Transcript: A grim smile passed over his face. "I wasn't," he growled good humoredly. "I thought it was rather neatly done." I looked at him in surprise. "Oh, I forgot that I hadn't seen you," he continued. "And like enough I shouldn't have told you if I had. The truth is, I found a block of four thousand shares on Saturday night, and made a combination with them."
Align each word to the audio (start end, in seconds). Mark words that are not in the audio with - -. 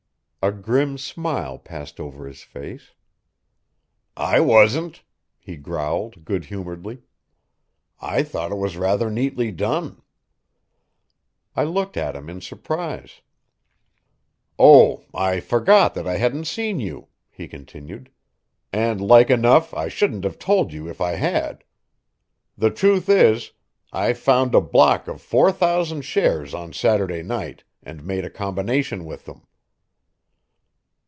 A 0.43 0.51
grim 0.51 0.97
smile 0.97 1.59
passed 1.59 1.99
over 1.99 2.25
his 2.25 2.41
face. 2.41 2.93
"I 4.17 4.39
wasn't," 4.39 5.03
he 5.37 5.55
growled 5.55 6.25
good 6.25 6.45
humoredly. 6.45 7.03
"I 8.01 8.23
thought 8.23 8.51
it 8.51 8.55
was 8.57 8.75
rather 8.75 9.11
neatly 9.11 9.51
done." 9.51 10.01
I 11.55 11.63
looked 11.65 11.95
at 11.95 12.15
him 12.15 12.27
in 12.27 12.41
surprise. 12.41 13.21
"Oh, 14.57 15.03
I 15.13 15.41
forgot 15.41 15.93
that 15.93 16.07
I 16.07 16.17
hadn't 16.17 16.47
seen 16.47 16.79
you," 16.79 17.09
he 17.29 17.47
continued. 17.47 18.09
"And 18.73 18.99
like 18.99 19.29
enough 19.29 19.75
I 19.75 19.89
shouldn't 19.89 20.23
have 20.23 20.39
told 20.39 20.73
you 20.73 20.89
if 20.89 20.99
I 20.99 21.11
had. 21.11 21.63
The 22.57 22.71
truth 22.71 23.09
is, 23.09 23.51
I 23.93 24.13
found 24.13 24.55
a 24.55 24.61
block 24.61 25.07
of 25.07 25.21
four 25.21 25.51
thousand 25.51 26.01
shares 26.01 26.55
on 26.55 26.73
Saturday 26.73 27.21
night, 27.21 27.63
and 27.83 28.03
made 28.03 28.25
a 28.25 28.31
combination 28.31 29.05
with 29.05 29.25
them." 29.25 29.45